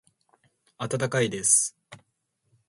[0.79, 1.77] 温かいです。